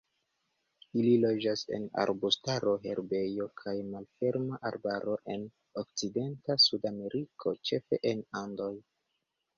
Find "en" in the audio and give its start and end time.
1.77-1.83, 5.35-5.45, 8.15-8.29